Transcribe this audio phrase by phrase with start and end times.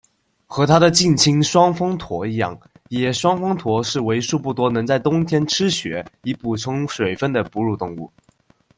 [0.47, 2.59] 和它的近亲双峰驼一样，
[2.89, 8.11] 野双峰驼是为数不多能在冬天吃雪以补充水分的哺乳动物。